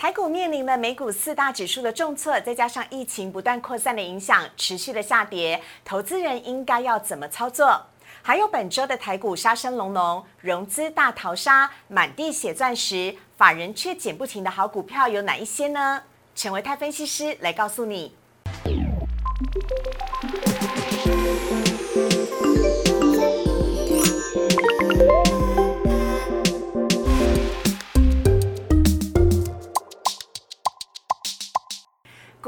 [0.00, 7.78] 台股面临了美股四大指数的重挫，再加上疫情不断扩散的影响，持续的下跌，投资人应该要怎么操作？
[8.22, 16.02] 还有本周的台股杀声隆隆，融资大逃杀，满地血钻石，法人却捡不停的好股票有哪一些呢？
[16.34, 18.16] 陈维泰分析师来告诉你。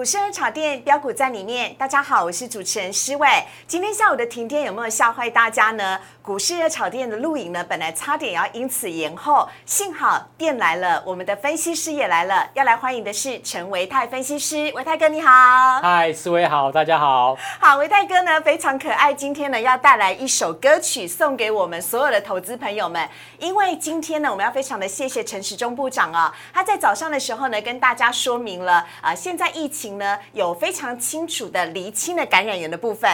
[0.02, 3.28] 股市热炒店标股在里面，大家好，我是主持人施伟。
[3.68, 5.96] 今天下午的停电有没有吓坏大家呢？
[6.20, 33.10] 股市热炒店的录影呢，本来差点要因此延后，幸好电来了，我们的分析师也来了，要来欢迎的是陈维泰分析师，维泰哥你好，嗨，思维好，大家好，好，维泰哥呢非常可爱，今天呢要带来一首歌曲送给我们所有的投资朋友们，因为今天呢我们要非常的谢谢陈时中部长啊，他在早上的时候呢跟大家说明了啊，现在疫情呢有非常清楚的厘清了感染源的部分。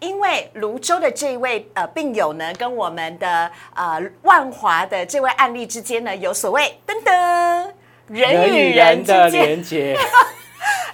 [0.00, 7.70] 因为泸州的这位呃病友呢，跟我们的呃万华的这位案例之间呢，有所谓噔噔
[8.06, 9.94] 人与人的连接。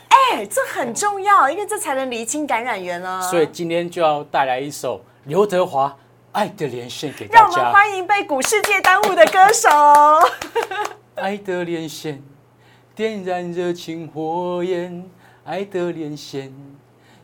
[0.09, 3.21] 哎，这很重要，因为这才能厘清感染源哦。
[3.31, 5.87] 所以今天就要带来一首刘德华
[6.33, 7.43] 《爱的连线》给大家。
[7.43, 9.69] 让我们欢迎被古世界耽误的歌手。
[11.15, 12.21] 爱的连线，
[12.95, 15.09] 点燃热情火焰，
[15.47, 16.53] 爱的连线。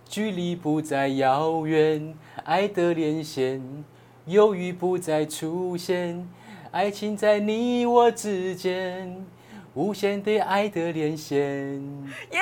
[0.08, 3.62] 距离不再遥远，爱的连线，
[4.26, 6.28] 犹豫不再出现，
[6.70, 9.24] 爱情在你我之间。
[9.74, 11.40] 无限的爱的连线，
[12.30, 12.40] 耶！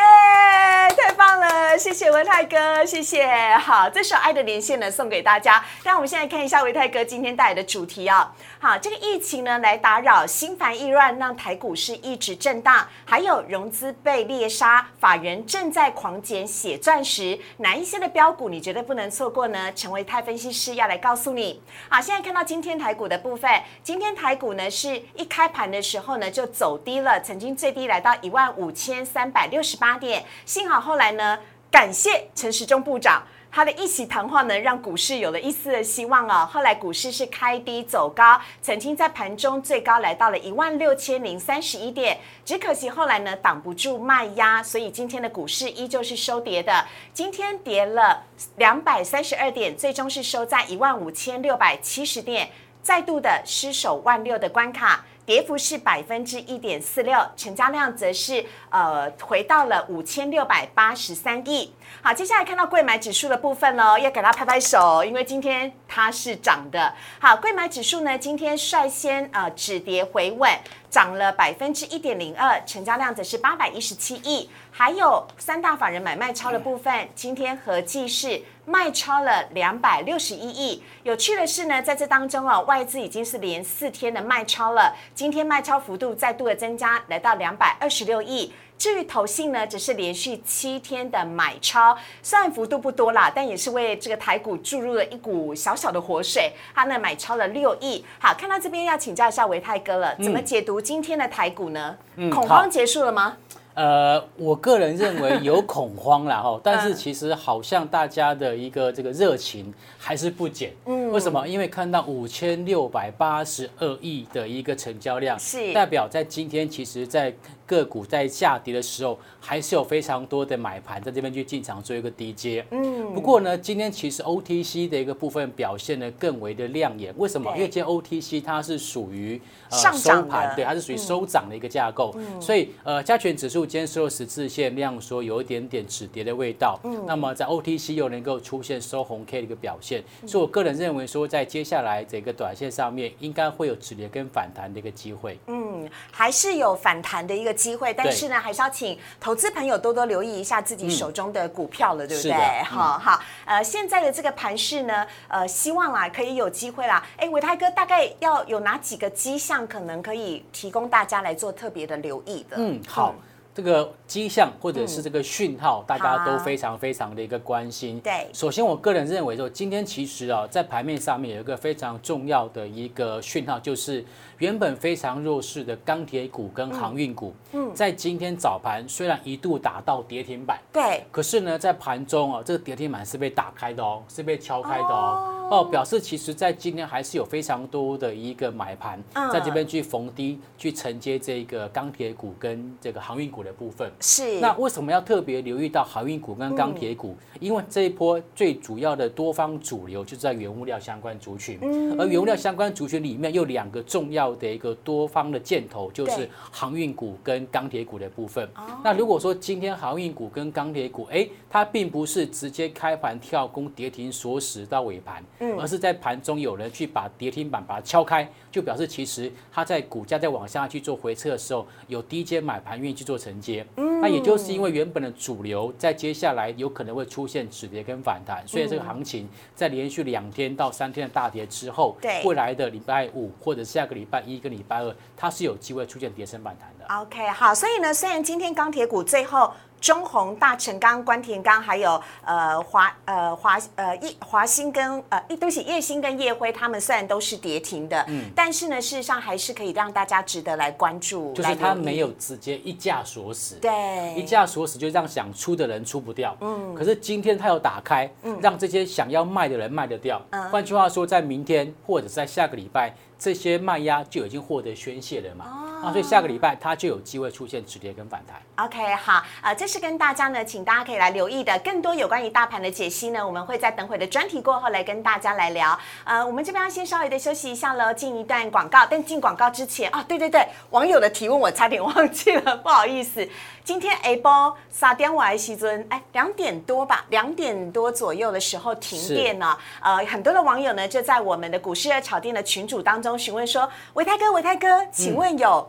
[1.81, 3.27] 谢谢维泰哥，谢谢。
[3.57, 5.65] 好，这首《爱的连线》呢，送给大家。
[5.83, 8.31] 让我们现在看一下维泰哥今天带来的主题啊。
[8.59, 12.87] 好，这个疫情呢来打扰，心烦意乱，让台股市一直震荡。
[13.07, 19.73] 还有融资被猎杀，法人正在狂减血钻石，哪一些的标股你绝对不能错过呢？
[19.73, 21.63] 陈维泰分析师要来告诉你。
[21.89, 23.51] 好，现在看到今天台股的部分，
[23.83, 27.19] 今天台股呢是一开盘的时候呢就走低了。
[27.23, 31.39] 曾经最低来到一万五千三百六十八点，幸好后来呢，
[31.71, 33.23] 感谢陈时中部长
[33.53, 36.47] 他的一席谈话呢，让股市有了一丝的希望啊。
[36.47, 46.85] 后来股市是开低走高，曾经在盘中最高来到了一万六千零三十一点，只可惜后来呢挡不住卖压，所以今天的股市依旧是收跌的。
[47.13, 48.25] 今天跌了
[48.57, 52.51] 两百三十二点，最终是收在一万五千六百七十点，
[52.83, 55.05] 再度的失守万六的关卡。
[55.31, 61.73] 跌幅是百分之一点四六，成交量则是呃回到了五千六百八十三亿。
[62.03, 66.93] 好，接下来看到贵买指数的部分喽，要给它拍拍手，因为今天它是涨的。
[67.21, 70.51] 好，贵买指数呢今天率先呃止跌回稳，
[70.91, 74.51] 涨了百分之一点零二，成交量则是八百一十七亿。
[74.73, 80.81] 还有三大法人买卖超的部分，今天合计是卖超了两百六十一亿。
[81.03, 88.53] 有趣的是呢，在这当中啊，外资已经是连四天的卖超了，今天卖超幅度再度的增加，来到两百二十六亿。
[88.79, 96.53] 至于投信呢，只是连续七天的买超，虽然幅度不多啦，但也是为这个台股注入了一股小小的活水。
[96.73, 98.03] 它呢买超了六亿。
[98.21, 101.99] 好，看到这边要请教一下维泰哥了，怎么解读今天的台股呢？
[102.33, 103.37] 恐慌结束了吗？
[103.75, 110.73] 呃，我个人认为有恐慌了哈， 但是其实好像大家的一个这个热情还是不减。
[110.87, 111.47] 嗯，为什么？
[111.47, 117.33] 因为看到五千六百八十二亿的一个成交量，是代表在今天，其实在
[117.71, 122.67] 个股在下跌的时候，还是有非常多的买盘在这边去进场做一个低阶。
[122.73, 127.15] 嗯，不过呢，今天其实 OTC 的一个部分表现呢更为的亮眼。
[127.17, 127.49] 为什么？
[127.55, 133.65] 因为今天 OTC 它是属于上收盘，对，它是属于收涨的一个架构，所以呃加权指数。
[133.65, 145.39] 今天收十字线量说有一点点止跌的味道，嗯，那么在 OTC 又能够出现收红 K 的一个表现，所以我个人认为说，在接下来这个短线上面，应该会有止跌跟反弹的一个机会。
[145.47, 152.33] 嗯，还是有反弹的一个机会，但是呢，还是要请投资朋友多多留意一下自己手中的股票了，对不对？
[152.65, 157.07] 好好，呃，现在的这个盘势呢，呃，希望啦可以有机会啦。
[157.19, 162.57] 哎，伟泰哥大概要有哪几个迹象，可能可以提供大家来做特别的留意的？
[162.57, 163.15] 嗯，好。
[163.61, 168.01] 这个迹象或者是这个讯号，大家都非常非常的一个关心。
[168.01, 174.03] 对首先我个人认为说，今天其实啊，在盘面上面有一个非常重要的一个讯号，就是
[174.39, 180.59] 原本非常弱势的钢铁股跟航运股，嗯在今天早盘虽然一度打到跌停板。
[180.73, 185.37] 对，可是呢，在盘中啊，这个跌停板是被打开的哦，是被敲开的哦。
[185.51, 193.91] 哦，表示其实在今天还是有非常多的一个买盘，嗯在这边去逢低去承接这个钢铁股跟这个航运股的部分。
[194.01, 194.41] 是。
[194.41, 197.17] 那为什么要特别留意到航运股跟钢铁股？
[197.39, 201.59] 因为这一波最主要的多方主流就是在原物料相关族群，
[201.99, 208.47] 而原物料相关族群里面有两个重要的一个多方的箭头，就是航运股跟钢铁股的部分。
[208.85, 215.25] 那如果说今天航运股跟钢铁股，哎，它并不是直接开盘跳空跌停锁死到尾盘，
[215.59, 223.67] 而是在盘中有人去把跌停板把它敲开，就表示其实它在股价在往下去做回撤的时候，有低阶买盘愿意去做承接。
[224.01, 236.95] 那也就是因为原本的主流在接下来有可能会出现止跌跟反弹，所以这个行情在连续两天到三天的大跌之后，对未来的礼拜五或者下个礼拜一跟礼拜二，它是有机会出现跌升反弹的。
[236.95, 248.31] OK，好，所以呢，虽然今天钢铁股最后中红、大成钢、关田钢还有呃华呃华呃叶华兴跟呃对不起叶兴跟叶辉，他们虽然都是跌停的，嗯。
[248.37, 254.15] 但是呢，事实上还是可以让大家值得来关注，就是它没有直接一价锁死，对。
[254.15, 256.37] 一价锁死就让想出的人出不掉。
[256.41, 258.11] 嗯，可是今天它有打开，
[258.41, 260.21] 让这些想要卖的人卖得掉。
[260.51, 265.45] 换句话说，在明天或者在下个礼拜，这些卖压就已经获得宣泄了嘛。
[265.83, 268.67] 那所以下个礼拜它就有机会出现止跌跟反弹。
[268.67, 275.79] OK，好，呃，这是跟大家呢，请大家可以来留意的更多有关于大盘的解析呢，我们会在等会的专题过后来跟大家来聊。
[276.05, 278.87] 呃，我们这边要先稍微的休息一下喽，进一段广告。
[278.91, 283.27] 但进广告之前啊，对对对，网友的提问我差点忘记了， 不好意思。
[283.63, 289.57] 今天 A 波撒点我来西尊，哎，两点多吧，两点多左右的时候停电了。
[289.81, 295.69] 呃，很多的网友呢就在我们的股市热炒店的群组当中询问说，维泰哥，维泰哥，请问有？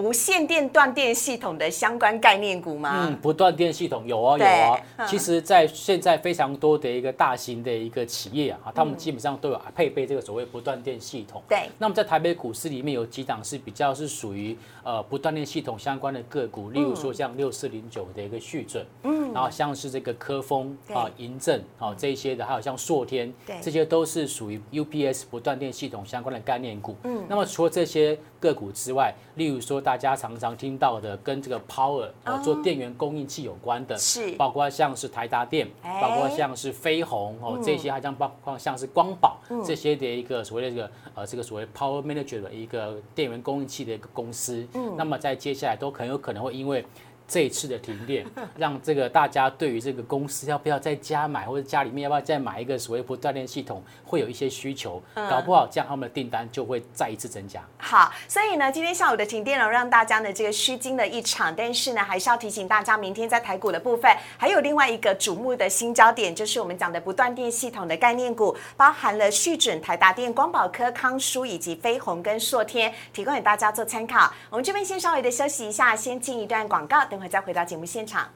[0.00, 3.06] 无线电断电系统的相关概念股吗？
[3.06, 5.06] 嗯，不断电系统有哦有对哦嗯。
[5.06, 11.42] 其实，在现在非常多的一个大型的一个企业啊，他们基本上都有配备这个所谓不断电系统。
[11.46, 26.96] 对那么在台北股市里面有几档是比较是属于呃不断电系统相关的个股，例如说像六四零九的一个续准，嗯，然后像是这个科丰对啊、银正啊这一些的，还有像硕天对，这些都是属于 UPS 不断电系统相关的概念股。
[27.04, 34.32] 嗯，那么除了这些个股之外，例如说大家常常听到的跟这个 Power 啊、做电源供应器有关的，是。
[34.32, 36.00] 包括像是台达电，哎。
[36.00, 44.94] 包括像是飞鸿哦，这些还像包括像是光宝这些的一个所谓的这个呃这个所谓 Power Manager 的一个电源供应器的一个公司，嗯。
[44.96, 46.84] 那么在接下来都很有可能会因为。
[47.30, 48.26] 这一次的停电，
[48.58, 57.62] 让这个大家对于这个公司要不要在家买，或者家里面要不要再买一个所谓不断电系统，会有一些需求，搞不好这样他们的订单就会再一次增加。
[57.78, 61.54] 好，所以呢，今天下午的停电呢，让大家呢这个虚惊了一场。
[61.56, 74.32] 但是呢，还是要提醒大家，明天在台股的部分，还有另外一个瞩目的新焦点，就是我们讲的不断电系统的概念股，包含了旭准、台达电、光宝科、康舒以及飞鸿跟硕天，提供给大家做参考。
[74.48, 78.26] 我们这边先稍微的休息一下，先进一段广告，等会再回到节目现场。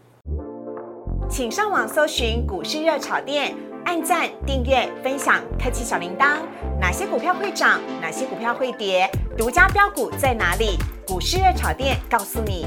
[1.31, 3.55] 请上网搜寻股市热炒店，
[3.87, 6.37] 按赞、订阅、分享，开启小铃铛。
[6.79, 7.81] 哪些股票会涨？
[8.01, 9.11] 哪些股票会跌？
[9.37, 10.77] 独家标股在哪里？
[11.07, 12.67] 股市热炒店告诉你。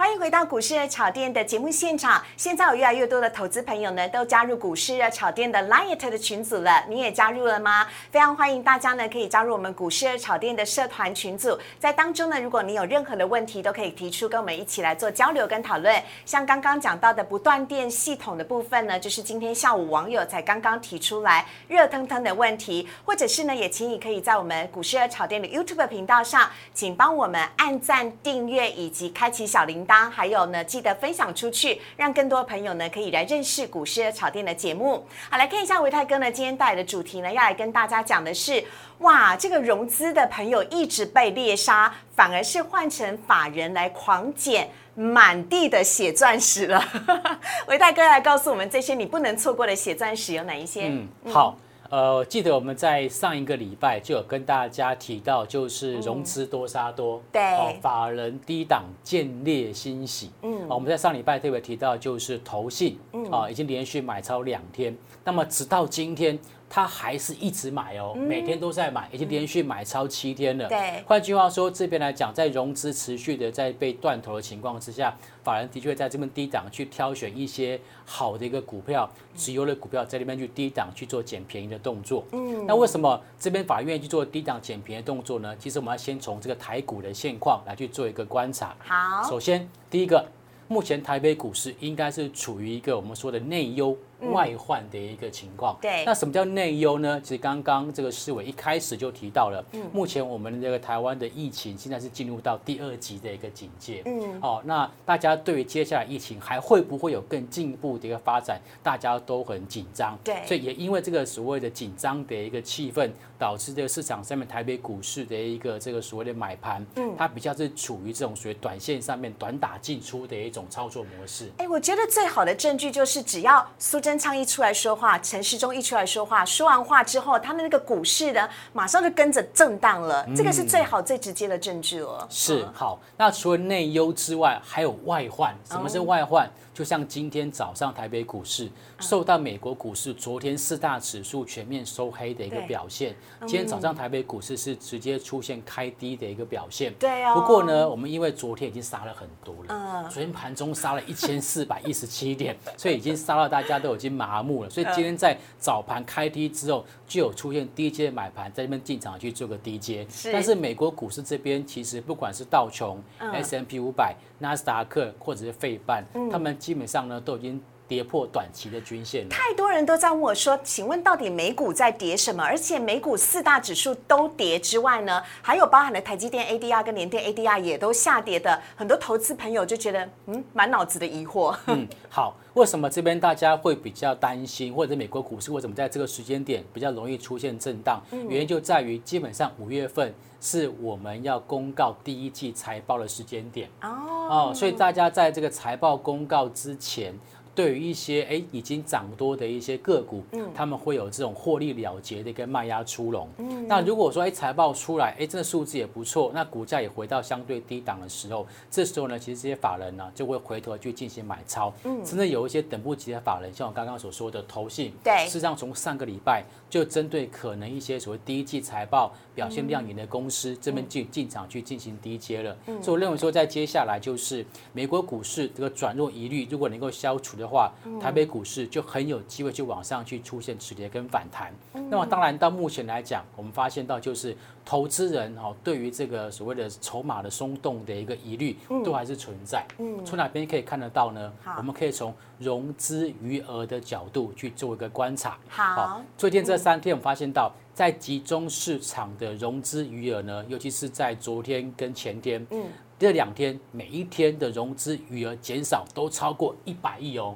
[0.00, 2.24] 欢迎回到股市热炒店的节目现场。
[2.34, 6.82] 现在有越来越多的投资朋友呢，都加入股市热炒店的 Light 的群组了。
[6.88, 7.86] 你也加入了吗？
[8.10, 11.58] 非常欢迎大家呢，可以加入我们股市热炒店的社团群组。
[11.78, 15.94] 在当中呢，如果你有任何的问题，都可以提出，跟我们一起来做交流跟讨论。
[16.24, 35.06] 像刚刚讲到的不断电系统的部分呢，就是今天下午网友才刚刚提出来热腾腾的问题，或者是呢，也请你可以在我们股市热炒店的 YouTube 频道上，请帮我们按赞、订阅以及开启小铃铛，还有呢，记得分享出去，让更多朋友呢可以来认识股市热炒店的节目。
[35.30, 38.62] 好，来看一下维泰哥呢今天带来的主题呢，要来跟大家讲的是，
[38.98, 44.68] 哇，这个融资的朋友一直被猎杀，反而是换成法人来狂捡。
[44.96, 46.84] 满地的血钻石了，
[47.68, 50.88] 维泰哥来告诉我们这些你不能错过的血钻石有哪一些？
[50.88, 51.56] 嗯，好。
[51.90, 57.42] 呃，记得我们在上一个礼拜就有跟大家提到，就是融资多杀多，嗯对。
[57.42, 66.38] 哦，法人低档建立欣喜，嗯，我们在上礼拜特别提到，就是投信，嗯，啊，已经连续买超两天，那么直到今天
[66.72, 70.68] 它还是一直买哦，每天都在买，已经连续买超七天了。
[70.68, 75.12] 对换句话说，这边来讲，在融资持续的在被断头的情况之下，
[75.42, 82.24] 法人的确在这边低档去挑选一些好的一个股票，直优的股票，在那边去低档去做捡便宜的动作。
[82.30, 85.52] 嗯，那为什么这边法人愿意去做低档捡便宜的动作呢？
[85.58, 88.76] 其实我们要先从这个台股的现况来去做一个观察。
[88.78, 90.24] 好，首先，第一个，
[90.68, 93.96] 目前台北股市应该是处于一个我们说的内忧
[94.32, 95.76] 外患的一个情况。
[95.80, 97.20] 对那什么叫内忧呢？
[97.22, 104.02] 其实刚刚这个市委一开始就提到了，目前我们这个台湾的疫情现在是进入到第二级的一个警戒。
[104.04, 110.18] 嗯，哦，那大家对于接下来疫情还会不会有更进一步的一个发展，大家都很紧张。
[110.22, 121.50] 对所以也因为这个所谓的紧张的一个气氛，导致这个市场上面台北股市的一个这个所谓的买盘，嗯，它比较是处于这种属于短线上面短打进出的一种操作模式。
[121.58, 132.26] 哎，我觉得最好的证据就是，只要苏贞昌一出来说话，陈世忠一出来说话，说完话之后，他们那个股市呢，马上就跟着震荡了，这个是最好最直接的证据了。
[132.30, 135.54] 是好，那除了内忧之外，还有外患。
[135.64, 136.48] 什么是外患？
[136.80, 138.66] 就像今天早上台北股市
[139.00, 146.90] 受到美国股市昨天四大指数全面收黑的一个表现，今天早上台北股市是直接出现开低的一个表现。
[146.98, 147.34] 对哦。
[147.34, 150.08] 不过呢，我们因为昨天已经杀了很多了，嗯。
[150.08, 154.70] 昨天盘中杀了一千四百一十七点，所以已经杀到大家都已经麻木了。
[154.70, 160.06] 所以今天在早盘开低之后，就有出现低阶买盘在那边进场去做个低阶。
[160.08, 160.32] 是。
[160.32, 167.60] 但是美国股市这边其实不管是道琼、S M P 五百、纳斯达克或者是费半，他们基本上呢都已经
[167.90, 169.30] 跌破短期的均线了。
[169.30, 172.40] 太多人都在问我说：“请问到底美股在跌什么？
[172.40, 181.56] 而且美股四大指数都跌之外呢，还有包含了台积电 ADR 跟联电 ADR 也都下跌的，很多投资朋友就觉得嗯，满脑子的疑惑。
[181.66, 188.00] 嗯，好，为什么这边大家会比较担心，或者美国股市为什么在这个时间点比较容易出现震荡？
[188.28, 193.90] 原因就在于基本上五月份是我们要公告第一季财报的时间点哦，
[194.30, 197.12] 哦，所以大家在这个财报公告之前。
[197.60, 203.28] 对于一些哎已经涨多的一些个股，嗯他们会有这种获利了结的一个卖压出笼。
[203.36, 211.70] 嗯那如果说哎财报出来，哎这个数字也不错，那股价也回到相对低档的时候，这时候呢，其实这些法人呢就会回头去进行买超。
[211.84, 222.54] 嗯，甚至有一些等不及的法人，像我刚刚所说的投信，对事实上从上个礼拜就针对可能一些所谓第一季财报表现亮眼的公司，这边进进场去进行低接了。
[222.82, 224.44] 所以我认为说，在接下来就是
[224.74, 231.50] 美国股市这个转弱疑虑，如果能够消除的话，台北股市就很有机会去往上去出现止跌跟反弹。
[231.88, 234.36] 那么当然到目前来讲，我们发现到就是
[234.70, 239.66] 投资人哦对于这个所谓的筹码的松动的一个疑虑都还是存在。
[239.78, 241.32] 嗯从哪边可以看得到呢？
[241.56, 245.36] 我们可以从融资余额的角度去做一个观察。
[245.48, 257.34] 好最近这三天我们发现到，在集中市场的融资余额呢，尤其是在昨天跟前天，嗯，这两天每一天的融资余额减少都超过一百亿哦。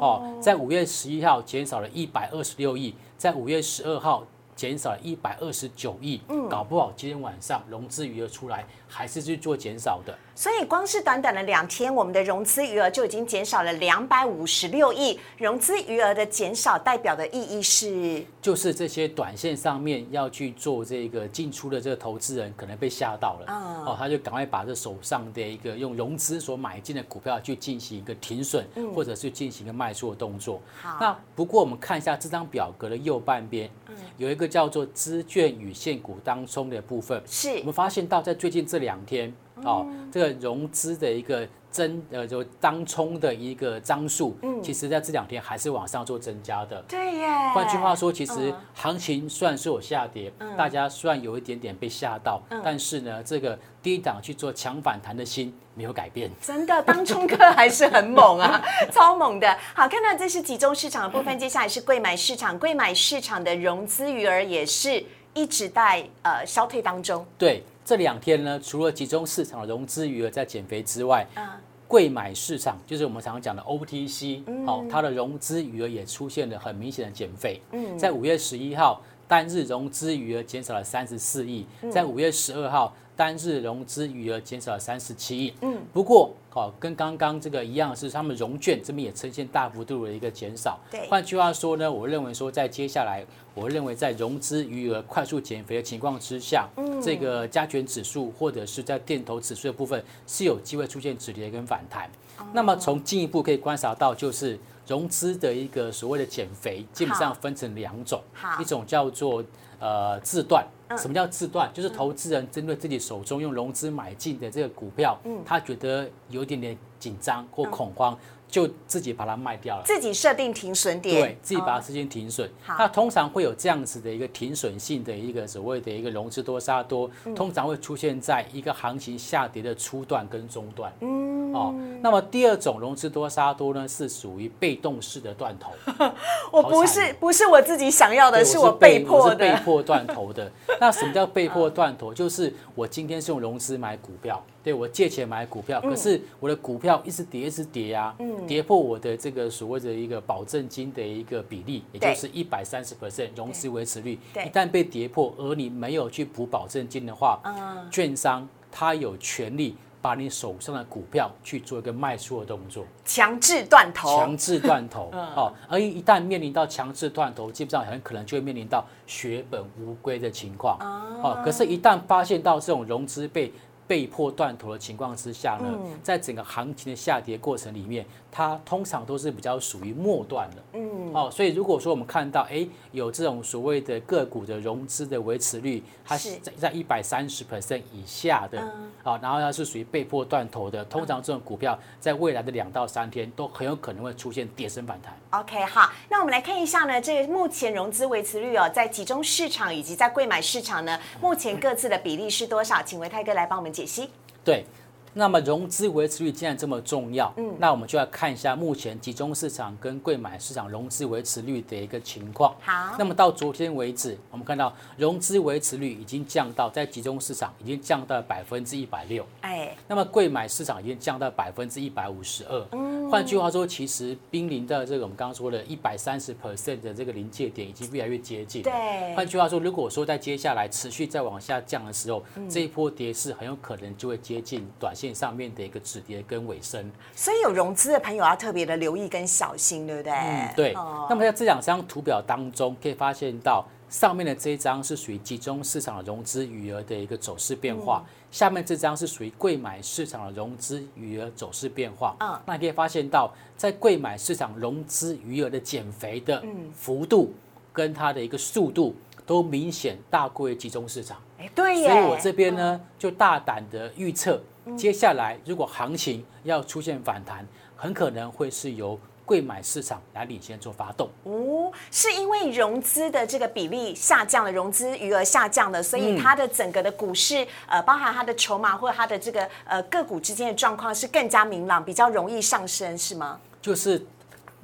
[0.00, 4.24] 哦，在五月十一号减少了一百二十六亿，在五月十二号。
[4.60, 10.14] 减少了一百二十九亿，搞不好今天晚上融资余额出来还是去做减少的。
[10.40, 15.20] 所以光是短短的两天，我们的融资余额就已经减少了两百五十六亿。
[15.36, 23.84] 融资余额的减少代表的意义是，就是这些短线上面要去做这个进出的这个投资人可能被吓到了，嗯。
[23.84, 30.58] 哦，他就赶快把这手上的一个用融资所买进的股票去进行一个停损，或者是进行一个卖出的动作。
[30.80, 30.96] 好。
[30.98, 33.68] 那不过我们看一下这张表格的右半边，
[34.16, 37.58] 有一个叫做资券与现股当中的部分，是。
[37.58, 39.30] 我们发现到在最近这两天，
[39.64, 46.82] 哦，这个融资的一个增呃就当冲的一个张数，其实在这两天还是往上做增加的。
[46.88, 47.28] 对耶。
[47.54, 56.30] 换句话说，其实嗯行情虽然是有下跌，大家虽然有一点点被吓到，嗯但是呢，这个低档去做强反弹的心没有改变。
[56.40, 58.62] 真的，当冲客还是很猛啊，
[58.92, 59.56] 超猛的。
[59.74, 65.02] 好，看到这是集中市场的部分，接下来是贵买市场，贵买市场的融资余额也是
[65.34, 67.24] 一直在呃消退当中。
[67.38, 77.60] 对，这两天呢，除了集中市场的融资余额在减肥之外，啊贵买市场就是我们常常讲的 OTC，好、它的融资余额也出现了很明显的减肥。
[77.98, 82.92] 在五月十一号单日融资余额减少了三十四亿，在五月十二号。
[83.16, 85.52] 单日融资余额减少了三十七亿。
[85.60, 90.80] 嗯，不过哦，跟刚刚这个一样，是他们融券这边也呈现大幅度的一个减少。
[90.90, 93.22] 对换句话说呢，我认为说在接下来，
[93.52, 102.10] 我认为在融资余额快速减肥的情况之下，嗯这个加权指数或者是在电投指数的部分是有机会出现止跌跟反弹。
[102.38, 104.58] 哦那么从进一步可以观察到，就是
[104.90, 108.20] 融资的一个所谓的减肥，基本上分成两种
[108.58, 109.42] 一种叫做
[109.78, 110.66] 呃自断。
[110.98, 111.72] 什么叫自断？
[111.72, 115.40] 就是投资人针对自己手中用融资买进的这个股票，嗯。
[115.46, 118.18] 他觉得有一点点紧张或恐慌，
[118.50, 119.82] 就自己把它卖掉了。
[119.84, 121.80] 自己设定停损点，对自己把它哦。
[121.80, 122.74] 资金停损，好。
[122.78, 127.34] 那通常会有这样子的一个停损性的一个所谓的一个融资多杀多，嗯。
[127.34, 130.92] 通常会出现在一个行情下跌的初段跟中段。
[131.00, 135.70] 嗯，哦，那么第二种融资多杀多呢，是属于被动式的断头，
[136.50, 139.56] 我不是不是我自己想要的，是我被迫被。
[139.60, 140.50] 迫断头的。
[140.80, 142.14] 那什么叫被迫断头？
[142.14, 145.62] 就是我今天是用融资买股票，对我借钱买股嗯。
[145.66, 148.16] 票，可是我的股票一直跌，一直跌啊，
[148.46, 157.90] 跌破我的这个所谓的一个保证金的一个比例，也就是一百三十 percent 融资维持率，一旦被跌破，而你没有去补保证金的话，嗯。
[157.90, 159.76] 券商他有权利。
[160.02, 164.08] 把你手上的股票去做一个卖出的动作，强制断头。
[164.16, 165.10] 强，制断头。
[165.12, 165.20] 嗯。
[165.34, 170.78] 哦，而一旦面临到强制断头，基本上很可能就会面临到血本无归的情况。
[171.22, 171.38] 哦。
[171.44, 173.52] 可是，一旦发现到这种融资被
[173.90, 180.62] 被迫断头的情况之下呢，嗯在整个行情的下跌过程里面，它通常都是比较属于末段的。
[180.74, 188.60] 嗯，哦，所以如果说我们看到，哎，有这种所谓的个股的融资的维持率，它是是在在一百三十 percent 以下的，
[189.02, 195.12] 啊，然后它是属于被迫断头的，通常这种股票在未来的两到三天都很有可能会出现跌升反弹。
[195.40, 202.80] OK，好，那我们来看一下呢，这个目前融资维持率哦，在集中市场以及在贵买市场呢，目前各自的比例是多少？
[202.84, 204.08] 请维泰哥来帮我们解析。
[204.44, 204.66] 对，
[205.12, 212.54] 那么融资维持率既然这么重要，嗯，那我们就要看一下目前集中市场跟贵买市场融资维持率的一个情况。
[212.60, 212.94] 好。
[212.98, 222.66] 那么到昨天为止，我们看到融资维持率已经降到在集中市场已经降到百分之一百六，哎，那么贵买市场已经降到百分之一百五十二。
[222.72, 223.10] 嗯。
[223.10, 228.62] 换句话说，其实濒临的这个我们刚刚说的一百三十 percent 的这个临界点已经越来越接近。
[228.62, 228.72] 对。
[229.16, 236.90] 换句话说，如果说在接下来持续再往下降的时候，这一波跌势很有可能就会接近短线上面的一个止跌跟尾声。
[237.14, 240.12] 所以有融资的朋友要特别的留意跟小心，对不对？
[240.12, 240.72] 嗯，对。
[240.74, 252.14] 哦那么在这两张图表当中，可以发现到上面的这一张是属于集中市场的融资余额的一个走势变化，嗯下面这张是属于贵买市场的融资余额走势变化。
[252.20, 257.32] 嗯那你可以发现到，在贵买市场融资余额的减肥的嗯幅度
[257.72, 258.94] 跟它的一个速度。
[259.26, 261.88] 都明显大过于集中市场，哎，对耶。
[261.88, 264.42] 所以我这边呢就大胆的预测，
[264.76, 267.46] 接下来如果行情要出现反弹，
[267.76, 271.08] 很可能会是由贵买市场来领先做发动。
[271.22, 283.38] 哦，是因为融资的这个比例下降了，融资余额下降了，所以嗯它的整个的股市，呃，包含它的筹码或者它的这个呃个股之间的状况是更加明朗，比较容易上升，是吗？
[283.62, 284.04] 就是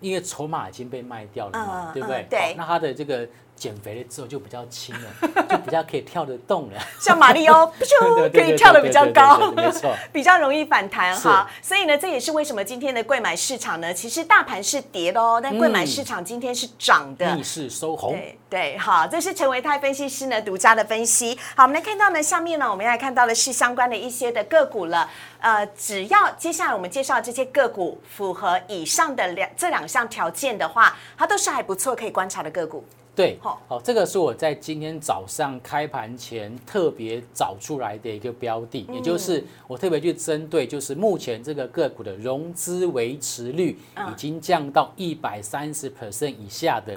[0.01, 2.23] 因为筹码已经被卖掉了嘛，嗯对不对？
[2.23, 5.11] 嗯对好那它的这个减肥了之后就比较轻了，
[5.49, 6.79] 就比较可以跳得动了。
[7.01, 11.49] 像马里奥， 对就可以跳得比较高没错，比较容易反弹哈。
[11.63, 17.35] 所以呢，这也是为什么今天的贵买市场呢，其实大盘是跌的哦，但贵买市场今天是涨的。
[17.35, 21.39] 逆势收红，对对，好，这是陈维泰分析师呢独家的分析。
[21.57, 25.09] 好，我们来看到呢，下面呢，我们来看到的是相关的一些的个股了。
[25.41, 32.85] 呃，只要接下来我们介绍这些个股符合以上的两这两项条件的话，它都是还不错可以观察的个股。
[33.17, 33.63] 对，好。
[33.67, 43.79] 好，这个是我在今天早上开盘前特别找出来的一个标的，也就是我特别去针对，就是目前这个个股的融资维持率
[44.11, 46.95] 已经降到一百三十 percent 以下的，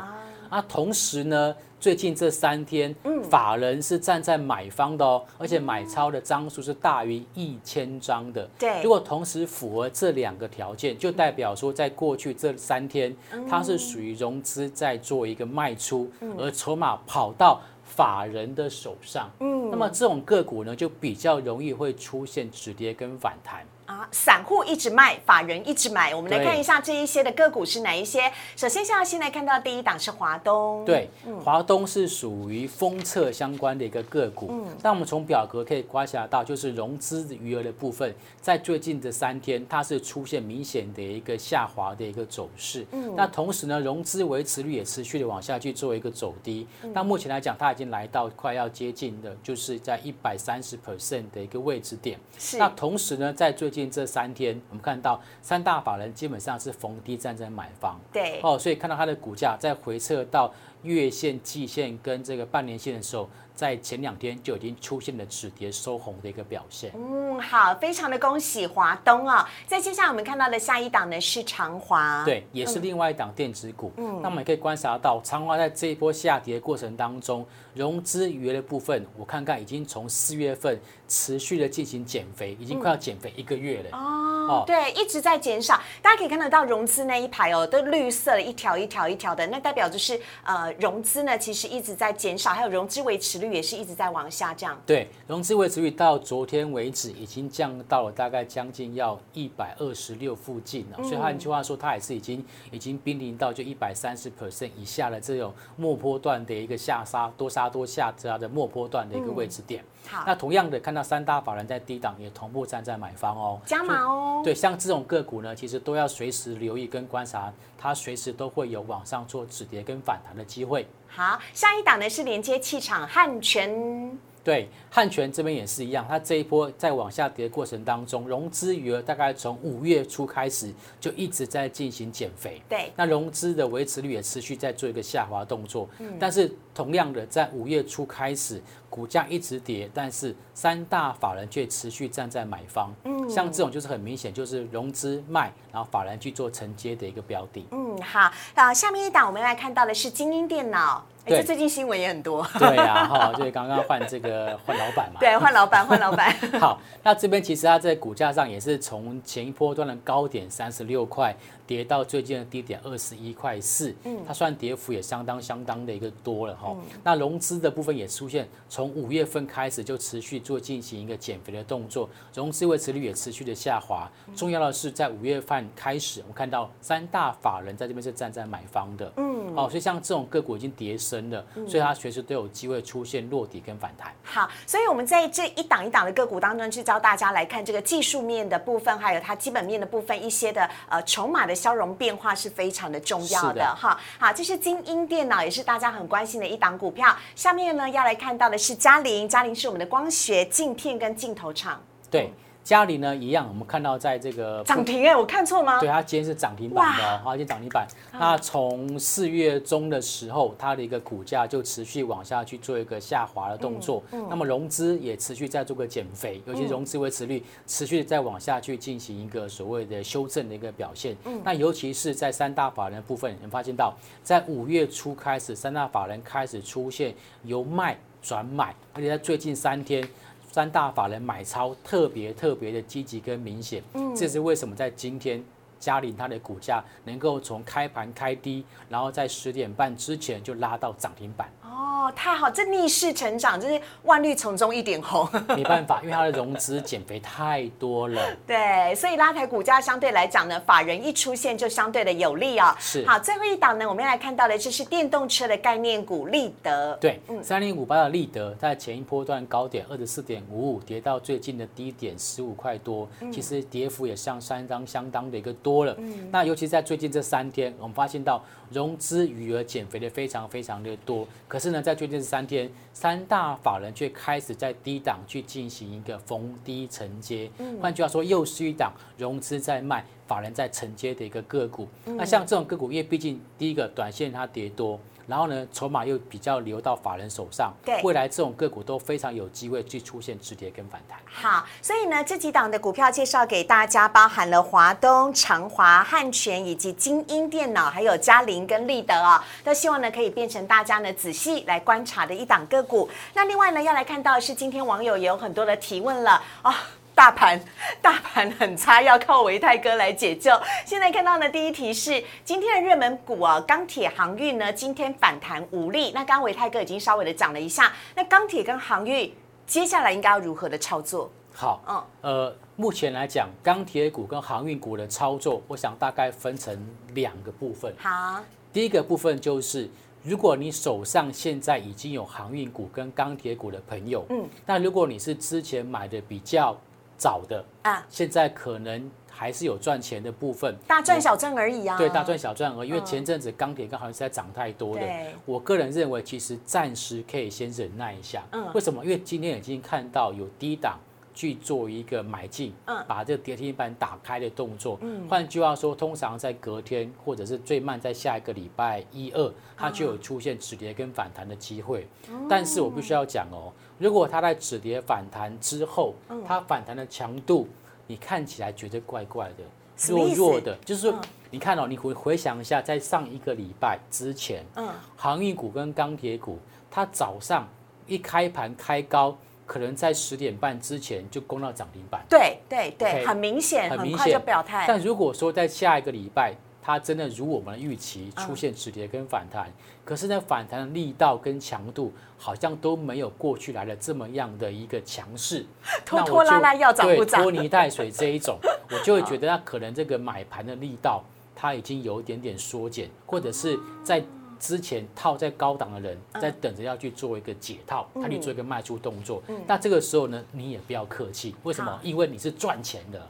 [0.50, 2.94] 啊，同时呢，最近这三天，
[3.30, 8.48] 法人是站在买方的哦，而且买超的张数是大于一千张的。
[8.60, 13.16] 对如果同时符合这两个条件，就代表说，在过去这三天，
[13.48, 19.30] 它是属于融资在做一个卖出，而筹码跑到法人的手上。
[19.40, 23.66] 嗯，那么这种个股呢，就比较容易会出现止跌跟反弹。
[23.90, 26.14] 啊，散户一直卖，法人一直买。
[26.14, 28.32] 我们来看一下这一些的个股是哪一些。
[28.56, 31.10] 首先，现在先来看到第一档是华东，，对，
[31.44, 34.48] 华东是属于封测相关的一个个股。
[34.52, 42.86] 嗯，那我们从表格可以观察到，就是融资余额的部分，在最近的三天，它是出现明显的一个下滑的一个走势。
[42.92, 46.68] 嗯，那同时呢，融资维持率也持续的往下去做一个走低。
[46.94, 52.20] 那目前来讲，它已经来到快要接近的，就就是在一百三十 percent 的一个位置点。
[52.38, 58.00] 是那同时呢，在最近这三天，我们看到三大法人基本上是逢低站在买方。
[58.12, 66.94] 对，哦，所以看到它的股价在回撤到月线、季线跟这个半年线的时候，在前两天就已经出现了止跌收红的一个表现。
[66.96, 69.46] 嗯，好，非常的恭喜华东哦。
[69.68, 73.92] 在接下来我们看到的下一档呢是长华，对，也是另外一档电子股。
[73.98, 83.98] 嗯，那我们也可以观察到，长华在这一波下跌过程当中，融资余额的部分，我看看已经从四月份持续的进行减肥，已经快要减肥一个月了。
[83.98, 85.78] 哦，对，一直在减少。
[86.02, 94.80] 大家可以看得到融资那一排哦，都绿色的一条一条一条的，那代表就是呃融资呢其实一直在减少，还有融资维持率也是一直在往下降。
[94.86, 109.84] 对，融资维持率到昨天为止已经降到了大概将近要一百二十六附近了，所以换句话说，它也是已经已经濒临到就一百三十 percent 以下的这种末波段的一个下杀多杀多下这样的末波段的一个位置点。
[110.08, 114.42] 好，那同样的，看到三大法人在低档也同步站在买方哦，加码哦。
[114.44, 120.88] 对，像这种个股呢，其实都要随时留意跟观察，它随时都会有往上做止跌跟反弹的机会。
[121.12, 124.18] 好，下一档呢是连接气场汉泉。
[124.44, 132.62] 对，汉泉这边也是一样，它这一波在往下跌的过程当中，融资余额大概从五月初开始就一直在进行减肥。
[132.68, 135.88] 对，那融资的维持率也持续在做一个下滑动作。
[136.00, 142.94] 嗯，但是同样的，在五月初开始，股价一直跌，但是三大法人却持续站在买方。
[143.04, 147.68] 嗯，像这种就是很明显，就是融资卖，然后法人去做承接的一个标的。
[147.72, 151.06] 嗯，好，啊，下面一档我们来看到的是精英电脑。
[151.30, 152.46] 哎，这最近新闻也很多。
[152.58, 155.20] 对呀，哈，就是刚刚换这个 换老板嘛。
[155.20, 156.34] 对，换老板，换老板。
[156.60, 161.36] 好，那这边其实它在股价上也是从前一波段的高点三十六块
[161.68, 166.76] 跌到最近的低点二十一块四，嗯，它算跌幅也相当相当的一个多了哈。
[167.04, 174.10] 那融资的部分也出现从五月份开始就持续做进行一个减肥的动作，融资维持率也持续的下滑。
[174.36, 184.14] 重要的是在五月份开始，我们看到三大法人在这边是站在买方的，嗯，哦，所以像这种个股已经跌深了，所以它随时都有机会出现落底跟反弹。
[184.24, 194.00] 好，所以我们在这一档一档的个股当中去教大家来看这个技术面的部分，还有它基本面的部分，一些的呃筹码的消融变化是非常的重要的哈。
[194.18, 197.14] 好，这是精英电脑，也是大家很关心的一档股票。
[197.36, 201.82] 下面呢要来看到的是嘉陵，嘉陵是我们的光学镜片跟镜头厂。
[202.10, 202.32] 对。
[202.70, 205.80] 嘉里呢一样，我们看到在这个涨停哎，我看错吗？
[205.80, 207.88] 对，它今天是涨停板的，好，今天涨停板。
[208.14, 214.04] 那从四月中的时候，它的一个股价就持续往下去做一个下滑的动作。
[214.12, 221.18] 嗯那么融资也持续在做个减肥，尤其融资维持率持续在往下去进行一个所谓的修正的一个表现。
[221.26, 230.08] 嗯那尤其是在三大法人部分，你发现到在五月初开始，三大法人开始出现由卖转买，而且在最近三天。
[230.52, 235.44] 三大法人买超特别特别的积极跟明显，嗯，这是为什么在今天
[235.80, 241.50] 嘉麟它的股价能够从开盘开低，然后在十点半之前就拉到涨停板。
[241.80, 245.26] 哦，太好，这逆势成长，就是万绿丛中一点红。
[245.56, 248.22] 没办法，因为它的融资减肥太多了。
[248.46, 252.76] 对，所以拉抬股价相对来讲呢，法人一出现就相对的有利哦。
[252.78, 253.06] 是。
[253.08, 256.98] 好，最后一档呢，我们要来看到的就是电动车的概念股立德。
[257.00, 265.96] 对，嗯，三零五八的立德在前一波段高点二十四点五五，跌到最近的低点十五块多，其实跌幅也像相当相当的一个多了。
[265.98, 266.30] 嗯。
[266.30, 277.50] 那尤其在最近这三天，我们发现到融资余额减肥的非常非常的多，可是呢，在最近这三天，三大法人却开始在低档去进行一个逢低承接。
[277.82, 281.88] 换句话说，又是一档融资在卖，法人在承接的一个个股。
[282.06, 285.00] 那像这种个股，因为毕竟第一个短线它跌多。
[285.30, 291.20] 然后呢，筹码又比较流到法人手上，对，未来这种个股都非常有机会去出现止跌跟反弹。
[291.32, 303.08] 好，所以呢，这几档的股票介绍给大家，包含了华东、长华、汉泉以及精英电脑，还有嘉陵跟立德啊，都希望呢可以变成大家呢仔细来观察的一档个股。
[303.36, 306.76] 那另外呢，要来看到是今天网友也有很多的提问了啊。
[307.20, 307.60] 大盘
[308.02, 310.58] 大盘很差，要靠维泰哥来解救。
[310.86, 316.14] 现在看到的第一题是今天的热门股啊，钢铁航运呢，今天反弹无力。
[316.14, 319.36] 那刚刚维泰哥已经稍微的讲了一下，那钢铁跟航运
[319.68, 321.30] 接下来应该要如何的操作？
[321.54, 326.74] 好，嗯，呃，目前来讲，钢铁股跟航运股的操作，我想大概分成
[327.16, 327.94] 两个部分。
[328.00, 329.90] 好，第一个部分就是，
[330.24, 336.74] 如果你手上现在已经有航运股跟钢铁股的朋友，嗯，那如果你是之前买的比较
[337.20, 341.98] 早的啊，现在可能还是有赚钱的部分，大赚小赚而已啊。
[341.98, 342.90] 对，大赚小赚而已。
[342.90, 345.06] 因为前阵子钢铁跟好像是在涨太多的，
[345.46, 348.44] 我个人认为其实暂时可以先忍耐一下。
[348.54, 349.04] 嗯为什么？
[349.04, 350.98] 因为今天已经看到有低档
[351.34, 354.98] 去做一个买进，嗯把这个跌停板打开的动作。
[355.02, 362.08] 嗯换句话说，通常在隔天或者是最慢在下一个礼拜一二，它就有出现止跌跟反弹的机会。
[362.50, 367.68] 但是我必须要讲哦，如果它在止跌反弹之后，嗯它反弹的强度，
[368.08, 369.64] 你看起来觉得怪怪的。
[370.08, 371.14] 弱弱的，就是
[371.52, 376.58] 你看哦，你回回想一下，在上一个礼拜之前，嗯，航运股跟钢铁股，
[376.90, 377.68] 它早上
[378.08, 382.24] 一开盘开高，可能在十点半之前就攻到涨停板。
[382.30, 384.86] 对对对，很明显，很快很明显就表态。
[384.88, 386.56] 但如果说在下一个礼拜，
[386.90, 389.72] 它真的如我们的预期嗯出现止跌跟反弹，
[390.04, 395.64] 可是呢反弹的力道跟强度好像都没有过去来的这么样的一个强势，
[396.04, 398.58] 拖拖拉拉要涨不对涨拖泥带水这一种，
[398.90, 401.24] 我就会觉得它可能这个买盘的力道
[401.56, 404.24] 它已经有一点点缩减，或者是在
[404.60, 409.44] 之前套在高档的人嗯在等着要去做一个解套，他去做一个卖出动作。
[409.68, 412.00] 那这个时候呢，你也不要客气，为什么？
[412.02, 413.30] 因为你是赚钱的。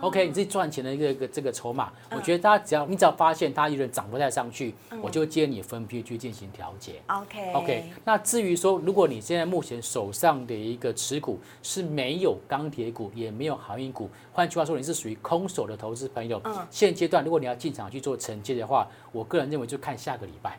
[0.00, 2.18] 哦 OK，你自己赚钱的一个一个这个筹码，嗯。
[2.18, 7.00] 我觉得大家只要你只要发现它有点涨不太上去，我就建议你分批去进行调节。
[7.06, 16.66] OK OK，那至于说，如果你现在目前手上的一个持股是没有钢铁股，也没有航运股，换句话说，你是属于空手的投资朋友，嗯。
[16.70, 20.58] 现阶段如果你要进场去做承接的话，我个人认为就看下个礼拜。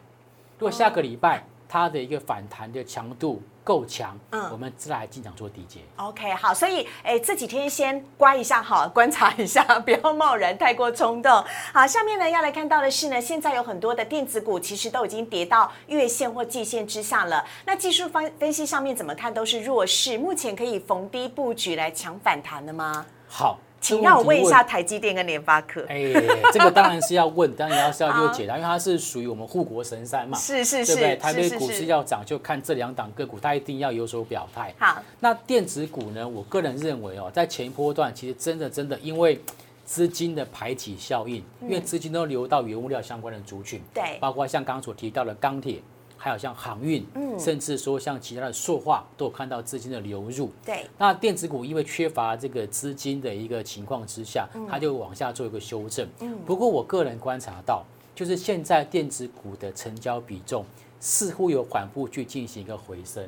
[0.57, 5.81] 如果下个礼拜它的一个反弹的强度够强，嗯我们再来进场做低阶。
[5.97, 11.31] OK，好，所以哎，这几天先乖一下好，观察一下， 不要贸然太过冲动。
[11.71, 17.45] 好，下面呢要来看到的是呢，现在有很多的电子股其实都已经跌到月线或季线之下了。
[17.65, 23.05] 那技术分分析上面怎么看都是弱势，目前可以逢低布局来抢反弹的吗？
[23.27, 25.85] 好，请让我问一下台积电跟联发科。
[25.87, 26.11] 哎，
[26.51, 31.15] 这个当然是要问，当然要是要就解答， 因为它是属于我们护国神山嘛，是是是，对不对？
[31.15, 34.73] 台北股市要涨，就看这两档个股，它一定要有所表态。
[34.77, 36.27] 好，那电子股呢？
[36.27, 39.39] 我个人认为哦，在前一波段，其实真的真的因为
[39.85, 45.79] 资金的排挤效应，因为资金都流到原物料相关的族群，对包括像刚刚所提到的钢铁，
[46.21, 50.51] 还有像航运，嗯甚至说像其他的塑化，都有看到资金的流入。
[50.65, 56.05] 对，那电子股因为缺乏这个资金的一个情况之下，它就往下做一个修正。
[56.19, 60.65] 嗯不过我个人观察到，就是现在电子股的成交比重
[60.99, 63.23] 似乎有缓步去进行一个回升。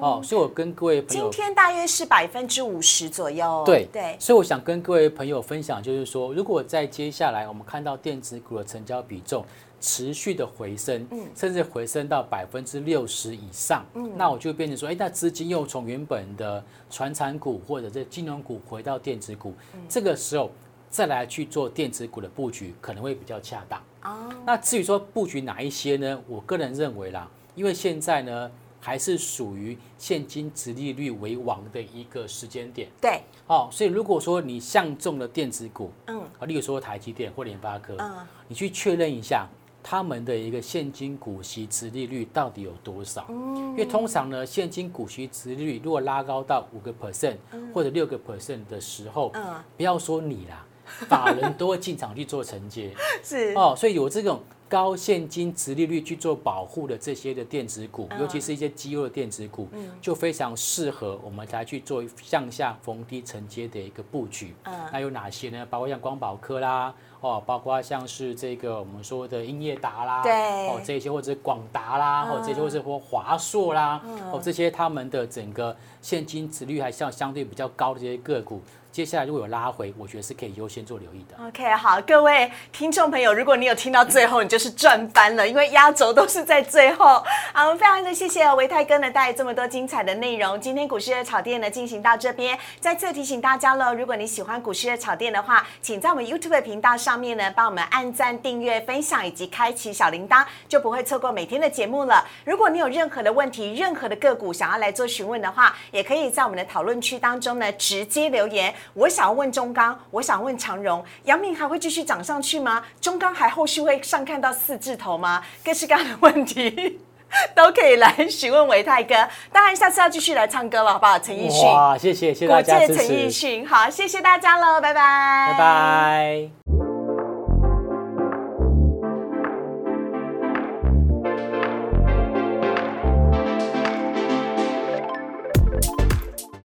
[0.00, 3.64] 哦，所以我跟各位朋友今天大约是百分之五十左右。
[3.66, 9.44] 对对，所以我想跟各位朋友分享，就是说，如果在接下来我们看到电子股的成交比重
[9.80, 11.26] 持续的回升，嗯。
[11.34, 14.12] 甚至回升到百分之六十以上，嗯。
[14.16, 19.54] 那我就变成说，哎，那资金又从原本的传产股或者是金融股回到电子股，
[19.88, 20.50] 这个时候
[20.88, 23.80] 再来去做电子股的布局，可能会比较恰当。
[24.02, 26.22] 哦，那至于说布局哪一些呢？
[26.28, 32.88] 我个人认为啦，因为现在呢还是属于现金值利率为王的一个时间点。
[33.00, 36.20] 对，哦，所以如果说你相中了电子股，嗯。
[36.38, 38.14] 啊，例如说台积电或联发科，嗯，
[38.46, 39.48] 你去确认一下
[39.88, 43.24] 他们的一个现金股息值利率到底有多少？
[43.28, 47.36] 因为通常呢，现金股息值利率如果拉高到五个 percent
[47.72, 50.66] 或者六个 percent 的时候，嗯不要说你啦，
[51.06, 52.92] 法人都会进场去做承接。
[53.22, 59.68] 是，哦，所以有这种高现金值利率去做保护的这些的电子股，嗯尤其是一些绩优的电子股，
[60.02, 64.52] 就非常适合我们来去做向下逢低承接的一个布局。
[64.64, 65.64] 嗯那有哪些呢？
[65.70, 74.00] 包括像光宝科啦，哦，包括像是这个我们说的英业达啦，对哦这些或者广达啦，嗯或者这些或者华硕啦，
[74.32, 78.60] 哦这些他们的整个现金值率还是要相对比较高的这些个股，
[78.96, 81.36] 接下来如果有拉回，我觉得是可以优先做留意的。
[81.46, 87.22] OK，好，各位听众朋友，如果你有听到最后，你就是赚翻了，因为压轴都是在最后。
[87.52, 90.58] 好，非常的谢谢维泰哥呢带来这么多精彩的内容。
[90.58, 102.26] 今天股市的炒店呢进行到这边，再次提醒大家喽，如果你喜欢股市的炒店的话，请在我们 YouTube 频道上面呢帮我们按赞、订阅、分享以及开启小铃铛，就不会错过每天的节目了。
[102.46, 108.74] 如果你有任何的问题、任何的个股想要来做询问的话，也可以在我们的讨论区当中呢直接留言。
[108.94, 112.84] 我想要问中钢，我想问长荣，阳明还会继续涨上去吗？
[113.00, 115.42] 中钢还后续会上看到四字头吗？
[115.64, 117.00] 各式各样的问题。
[117.56, 119.14] 都可以来询问维泰哥，
[119.52, 121.18] 当然下次要继续来唱歌了，好不好？
[121.18, 126.95] 陈奕迅，哇，谢谢谢谢国大家陈奕，迅，好，谢谢大家喽，拜拜，拜拜。